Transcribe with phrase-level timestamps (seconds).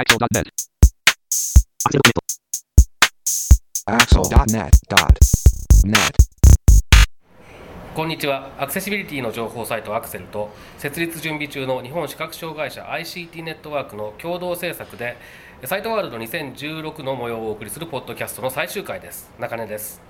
[0.00, 0.48] Axel.net.
[3.84, 4.72] Axel.net.net.
[7.94, 10.48] こんにちはアクセシビリティの情報サイトアクセルと
[10.78, 15.18] 設立準備中の日本視覚障害者 ICT ネットワークの共同制作で
[15.64, 20.00] サイトワールド2016の模様をお送りするポッドキャストの最終回です中根です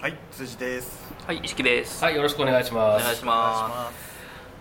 [0.00, 1.12] はい、辻です。
[1.26, 2.02] はい、石木です。
[2.04, 4.15] はいよろしくお願いしますお願いしま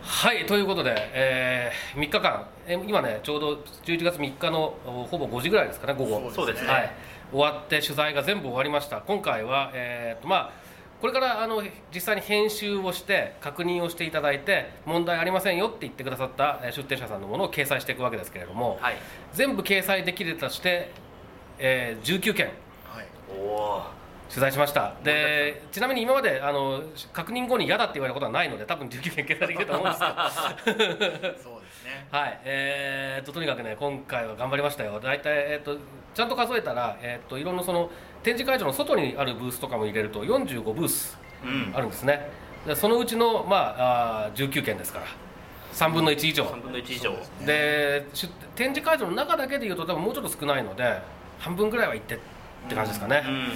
[0.08, 3.54] はいということで、えー、3日間、えー今ねちょうど
[3.86, 6.92] 11月3日のおほぼ5時ぐらいですかね午後そうですねはい、
[7.32, 10.52] 終わって取材が全部終わりました今回は、えーとまあ、
[11.02, 18.96] これからあの実際に編集をして確認をしていただいて問題ありませんよって言ってくださったえー出展者さんのものを掲載していくわけですけれども、はい。
[19.34, 20.92] 全部掲載できるとして、
[21.58, 22.46] えー19件
[22.86, 23.06] はい。
[23.36, 24.05] おお。
[24.30, 24.96] 取材しました。
[25.04, 26.82] でちなみに今まであの
[27.14, 30.00] 確認後に嫌だって言われたことはないので多分19件掲載できると思うんです
[30.66, 30.80] けど。
[31.44, 32.08] そうですね。
[32.12, 35.00] はい、えー、ととにかくね今回は頑張りましたよ。
[35.00, 35.78] 大体、えー、と
[36.14, 37.90] ちゃんと数えたら、えー、といろんなその
[38.24, 41.72] 展示会場の外にあるブースとかも入れると45ブースうん。
[41.76, 42.30] あるんですね。
[42.66, 45.06] でそのうちの、まあ、あー19件ですから。
[45.74, 46.46] 3分の1以上。
[46.46, 47.14] 三分の一以上。
[47.46, 51.00] で出展示会場の中だけでいうと多分もうちょっと少ないので
[51.38, 52.18] 半分ぐらいは行ってっ
[52.70, 53.48] て感じですかね、うん。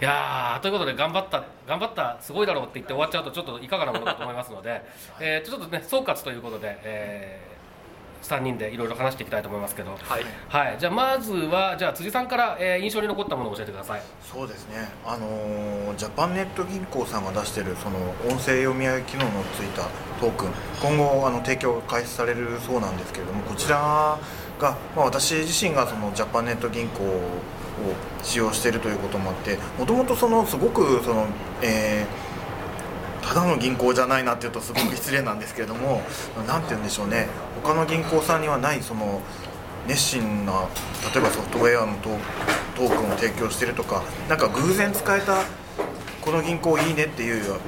[0.00, 4.82] いやーということで頑張った頑張ったすごいだろうって言って終わっちゃうとちょっといかがなものかと思いますので、
[5.20, 7.40] えーちょっとね総括ということで、え
[8.22, 10.00] 3人でいろいろ話していきたいと思いますけど、はい。
[10.48, 14.02] はい、じゃあまずはじゃあ辻さんから、えー印象に残ったものを教えてください。
[14.20, 14.86] そうですね。
[15.06, 17.96] あのージャパンネット銀行さんが出してるその
[18.28, 19.84] 音声読み上げ機能のついた
[20.20, 20.50] トークン、
[20.82, 24.18] 今後あの提供が開始されるそうなんですけれども、こちら
[24.58, 27.20] がまあ私自身がそのジャパンネット銀行を
[28.22, 31.26] 使用しているということもあって、もともとそのすごくその、
[31.62, 32.26] えー
[33.26, 36.00] ただの銀行じゃないなっていうとすごく失礼なんですけれども、
[36.46, 37.26] なんて言うんでしょうね。
[37.60, 39.20] 他の銀行さんにはないその
[39.88, 40.68] 熱心な
[41.12, 45.42] 例えばソフトウェアのトークンを提供してるとかなんか偶然使えた
[46.20, 47.58] この銀行いいねっていう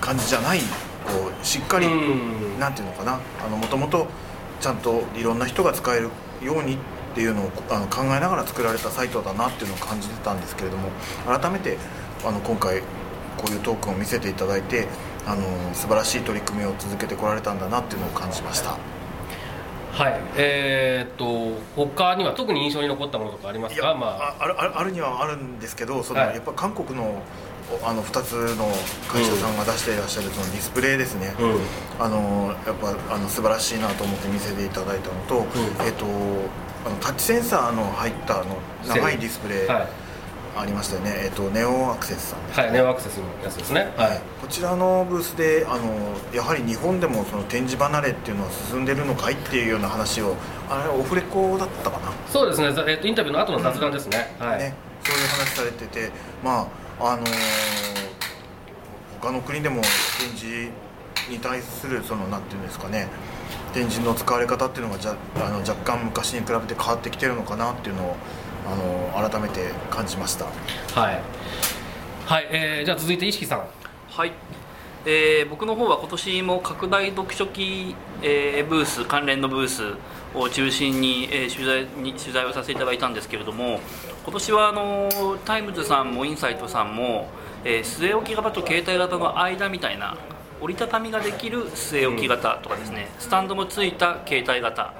[0.00, 0.60] 感じじゃない
[1.04, 4.06] こうしっかりうんなんていうのかなもともと
[4.60, 6.08] ちゃんといろんな人が使える
[6.42, 6.78] ようにっ
[7.14, 10.88] ていうのをあの考えながら作られたサイトだなっていうのを感じてたんですけれども
[11.26, 11.78] 改めて
[12.24, 12.80] あの今回
[13.36, 14.86] こういうトークンを見せていただいて
[15.26, 15.42] あの
[15.74, 18.76] 素晴らしい取り組みを続けてこられたんだなっていうのを感じました。
[19.92, 20.20] はい。
[20.36, 23.94] えー、っと他には特に印象に残ったものとかありますか？
[23.94, 24.36] まあ。
[24.40, 26.34] ああるにはあるんですけどその、はい。
[26.34, 27.22] やっぱ韓国の
[27.82, 28.66] おあの2つの
[29.08, 32.04] 会社さんが出していらっしゃるそのディスプレイですね、うん。
[32.04, 35.46] あのやっぱあの素晴らしいなと思って見せていただいたのと,、
[35.84, 36.04] えっと
[36.84, 39.88] あのタッチセンサーの入ったあの長いディスプレイはい、
[40.56, 43.92] ありましたよね、えっとネオンアクセスさんですはい、ネオアクセスのやつですね。
[43.96, 45.84] はい、こちらのブースであの
[46.32, 50.36] やはり日本でもその展示離れっていうのは進んでるのかいっていうような話を
[50.68, 52.12] あれオフレコだったかな？
[52.30, 56.10] そうですね、ざえーっとインタビューの後の雑談ですね、はい、ね、そういう話されてて、
[56.44, 56.68] ま
[57.00, 57.28] ああのー
[59.20, 60.68] 他の国でも展示
[61.28, 63.08] に対するそのなんていうんですかね
[63.72, 68.16] 展示の使われ方っていうのがじゃあの若干昔に比べて変わってきてるのかなっていうのを、
[68.66, 70.44] あのー改めて感じました。
[70.44, 71.20] はい、
[72.26, 73.64] はいえーじゃあ続いて石木さん
[74.10, 74.32] はい。
[75.06, 79.94] えー僕の方は今年も拡大読書機、えーブース関連のブース
[80.34, 83.80] を中心に,、えー取材に取材をさせていただいたんですけれども
[84.24, 87.28] 今年はあのタイムズさんもインサイトさんも、
[87.64, 90.16] えー据え置き型と携帯型の間みたいな
[90.64, 94.94] 折りたたみができる据え置き型とかですね、スタンドもついた携帯型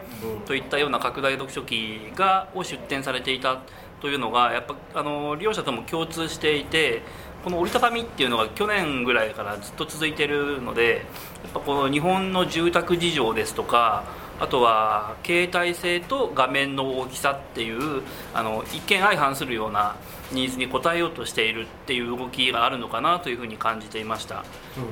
[0.44, 3.62] といったような拡大読書機がを出展されていた
[4.02, 7.00] というのがやっぱあの利用者とも共通していて
[7.44, 11.06] この折りたたみっていうのが去年ぐらいからずっと続いてるので
[11.44, 14.04] やっぱこの日本の住宅事情ですとか
[14.40, 18.02] あとは携帯性と画面の大きさっていう
[18.34, 19.96] あの一見相反するような
[20.34, 24.44] ニーズに応えようとしているっていう動きがあるのかなというふうに感じていました、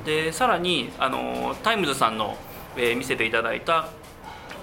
[0.05, 2.37] でさらにあのタイムズさんの、
[2.75, 3.89] えー見せていただいた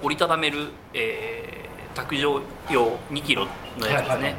[0.03, 2.41] 折りたためる、えー卓上
[2.71, 4.37] 用2キロのやつですね、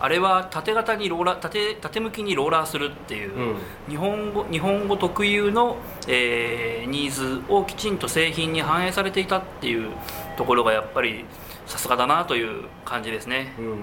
[0.00, 3.56] あれは縦型にローラー縦縦向きにローラーするっていう、うん。
[3.88, 5.76] 日本語日本語特有の、
[6.08, 9.90] えーニーズをきちんと製品に反映されていたっていう
[10.36, 11.26] ところがやっぱり
[11.66, 13.78] さすがだなという感じですね、うん、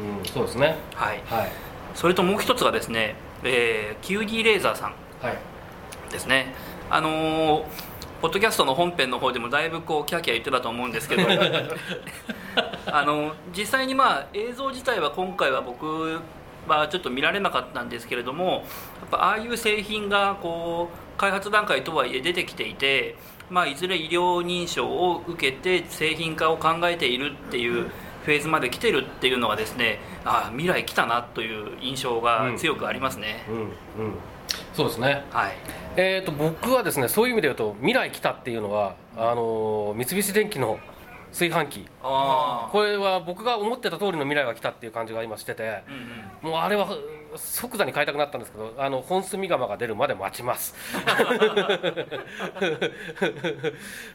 [0.00, 0.76] うん、そうですね。
[0.94, 1.52] はい、はい。
[1.94, 4.94] それともう一つがですね、えー、QD レーザーさん。
[5.20, 5.38] はい。
[6.10, 6.54] ですね。
[6.88, 7.64] あのー
[8.20, 11.22] ポッドキャストの本編の方でもだいぶこうキャーキャー言ってたと思うんですけど。
[12.86, 16.20] あの実際にまあ映像自体は今回は僕
[16.68, 18.62] はちょっと見られなかったんですけれどもやっ
[19.10, 23.16] ぱああいう製品がこう開発段階とはいえ出てきていて、
[23.48, 27.90] まあ、いずれ医療認証を受けて製品化を考えているっていう
[28.24, 33.70] フェーズまで来てるっていうのがですねあ未来来たなという印象が強くありますね、うんうん、
[34.74, 35.24] そうですね。
[35.30, 35.52] はい。
[35.96, 40.78] えー、と僕はですねそういう意味で言うと未来来たっていうのはあの三菱電機の
[41.32, 41.86] 炊飯器。
[42.02, 45.68] あこれは僕が思ってた通りの未来が来たっていう感じが今してて。
[45.68, 46.88] あ、うんうん、もうあれは
[47.36, 50.74] 即座に買いたくなったんですけどあの本炭釜が出るまで待ちます。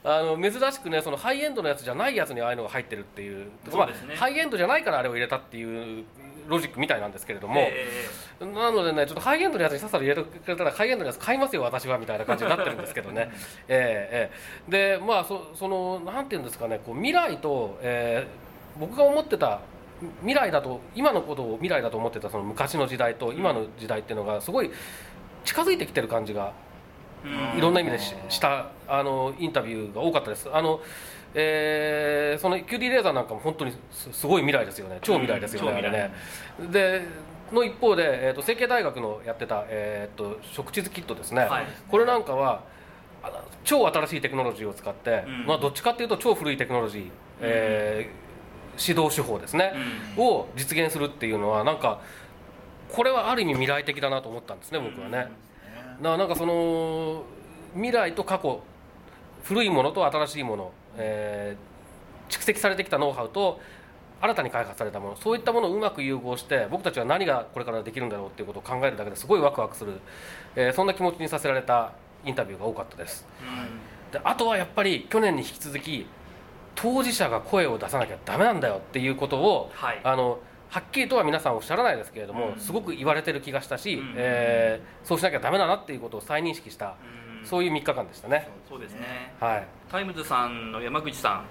[0.04, 3.46] あの珍しくねそのハイエンドのやつじゃないやつにああいうのが入ってるっていう。
[3.46, 3.52] ね。
[3.74, 6.06] まあ、ハイエンドじゃないからあれを入れたっていう
[6.48, 7.88] ロジックみたいなんですけれども、え
[8.40, 13.32] なのでねちょっとハイエンドのやつにさっさと入れてくれたらハイエンドのやつ買いますよ私はみたいな感じになってるんですけどね。
[13.68, 14.32] え
[14.70, 14.98] えええ。
[14.98, 18.46] でまあそそのなんていうんですかねこう未来と、えー
[18.80, 19.62] 僕が思ってた
[20.22, 24.72] 未来だと今のことを未来だと思ってたその昔の時代と今の時代っていうのがすごい
[25.46, 30.50] 近づいてきてる感じがーいろんな意味でししたあのインタビューが多かったです。
[30.52, 30.82] あの
[31.36, 35.00] えーその QD レーザーなんかも本当にすすごい未来ですよね。
[35.02, 36.12] 超未来ですよね、
[36.58, 36.72] うんね。
[36.72, 37.02] で
[37.52, 41.66] の一方で、えー、と成蹊大学のやってた、えー、と食地図キットですね、はい。
[41.90, 42.64] これなんかは
[43.64, 45.46] 超新しいテクノロジーを使って、うん。
[45.46, 47.10] まあ、どっちかっていうと超古いテクノロジー、
[47.42, 48.26] えー
[48.78, 49.74] 指導手法ですね、
[50.18, 52.02] を実現するっていうのはなんか
[52.92, 55.18] これはある意味未来的だなと思ったんですね僕はね。
[55.18, 55.32] だか
[56.02, 57.24] らなんかその
[57.74, 58.62] 未来と過去
[59.44, 61.76] 古いものと新しいもの、えー
[62.28, 63.60] 蓄積されてきたノウハウと
[64.20, 69.94] 新たに開発されたものそういったものをうまく融合して僕たちは何がこれからできるんだろうっていうことを考えるだけですごいワクワクする、
[70.56, 71.92] えーそんな気持ちにさせられた
[72.26, 73.28] インタビューが多かったです。
[74.12, 76.08] であとはやっぱり去年に引き続き
[76.74, 80.02] 当事者が声を出さなきゃダメなんだよっていうことを、はい。
[80.04, 80.40] あの
[80.70, 82.60] はっきりとは皆さんおっしゃらないですけれども、うん。
[82.60, 84.14] すごく言われてる気がしたし、うん。
[84.16, 88.48] えーそうしなきゃダメだなっていうことを再認識した、うんそういう3日間でしたね。
[88.68, 89.34] そうですね。
[89.40, 89.68] はい。
[89.92, 91.44] タイムズさんの山口さ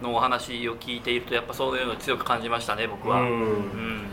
[0.00, 3.20] んのお話を聞いているとやっぱそういうのを強く感じましたね僕は。
[3.20, 3.28] うん。
[3.28, 4.06] うん。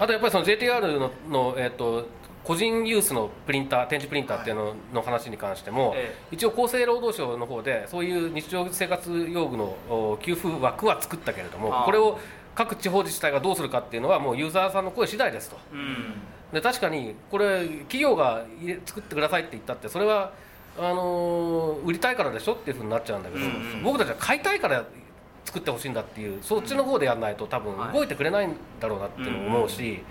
[0.00, 2.06] あとやっぱりその JTR のの、えー、と
[2.44, 12.18] 個人ユースのプリンター展示プリンターっていうのの話に関しても、え一応厚生労働省の方でそういう日常生活用具のお給付枠は作ったけれどもこれを
[12.54, 15.58] 各地方自治体がどうするかっていうのはもうユーザーさんの声次第ですと。
[15.72, 16.14] うん。
[16.52, 18.46] で確かにこれ企業が
[18.86, 20.32] 作ってくださいって言ったってそれは
[20.78, 23.82] あのー売りたいからでしょっていうふうになっちゃうんだけど、うんうん。
[23.82, 24.84] 僕たちは買いたいから
[25.44, 27.92] 作ってほしいんだっていうそっちの方でやらないと多分はい。
[27.92, 30.02] 動いてくれないんだろうなっていうのを思うし、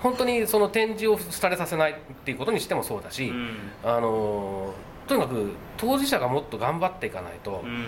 [0.00, 1.94] 本当にその展示を廃れさせないっ
[2.24, 3.56] ていうことにしてもそうだし、うん。
[3.84, 7.84] あのーとにかく当事者がもっと頑張っていかないと、うん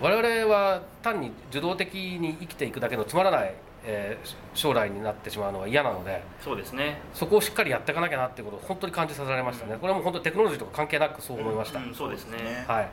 [0.00, 3.54] 我々は単に受動的に生きていくだけのつまらない、
[3.84, 7.00] えー将来になってしまうのは嫌なのでそうですね。
[7.12, 12.64] そこをしっかりやっていかなきゃなっていうことを本当に感じさせられましたね、これはもう本当にテクノロジーとか関係なくそう思いました、うんそうですねね。
[12.68, 12.88] はい。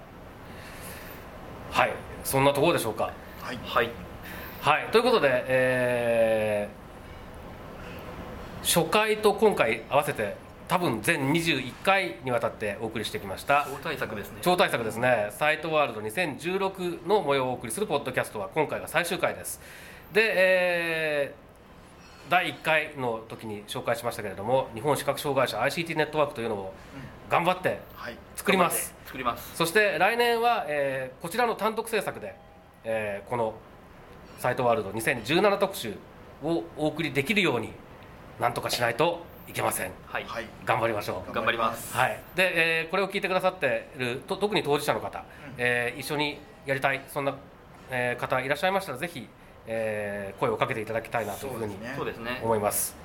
[1.72, 1.94] はい。
[2.24, 3.12] そんなところでしょうか？
[3.42, 3.60] はい。
[3.64, 3.90] はい。
[4.62, 4.88] はい。
[4.92, 6.82] ということで、えー
[8.64, 10.36] 初回と今回合わせて
[10.72, 13.68] 多分全21回にわたってお送りしてきました。
[13.70, 14.38] 超大作ですね。
[14.42, 15.28] 超大作ですね。
[15.32, 19.60] サイトワールド2016の模様をお送りするポッドキャストは今回が最終回です。
[20.14, 21.42] で、えー
[22.30, 26.74] 第1回の時に紹介しましたけれども日本視覚障害者 ICT ネットワークというのを
[27.30, 28.16] 頑張ってはい。
[28.38, 28.96] 作ります。
[29.06, 29.54] 作ります。
[29.58, 32.34] そして来年は、えーこちらの単独制作で、
[32.86, 33.56] えーこの
[34.40, 35.96] サイトワールド2017特集
[36.42, 37.74] をお送りできるように
[38.40, 39.92] なんとかしないといけません。
[40.08, 40.24] はい。
[40.24, 40.46] はい。
[40.66, 41.34] 頑張りましょう。
[41.34, 41.94] 頑張ります。
[41.96, 45.24] はい、で、えーこれを聞いてくださっていると特に当事者の方、
[45.58, 47.36] えー一緒にやりたいそんな、
[47.90, 49.28] えー方いらっしゃいましたらぜひ、
[49.68, 52.40] えー声をかけていただきたいなというふうにそうですね。
[52.42, 52.96] 思います。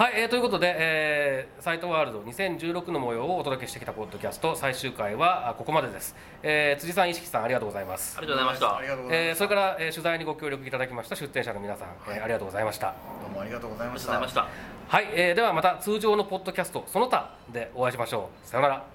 [0.00, 8.16] はい、えーということで、えーサイトワールド2016の模様をお届けしてきたポッドキャスト最終回はあここまでです、えー辻さん、石木さんありがとうございます。
[8.16, 8.76] ありがとうございました。
[8.78, 12.94] ありがとうございまえーすそれから、えー取材にご協力いただきました出展者の皆さん、えーはいありがとうございました。
[13.20, 14.48] どうもありがとうございありがとうましございました。
[14.88, 18.48] はい、えーではまた通常のポッドキャストその他でお会いしましょう。
[18.48, 18.86] さようなら。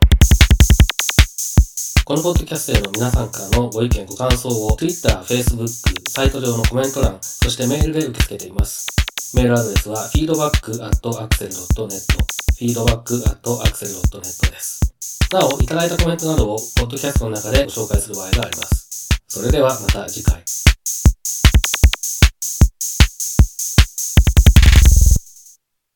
[2.03, 5.67] このポッドキャストへの皆さんからのご意見ご感想を Twitter、Facebook、
[6.09, 8.88] サイト上のコメント欄そしてメールで受け付けています
[9.34, 11.89] メールアドレスは feedback.axel.net
[12.60, 14.79] feedback.axel.net です。
[15.34, 19.10] なおいただいたコメントなどをポッドキャストの中でご紹介する場合があります。
[19.27, 20.44] それではまた次回。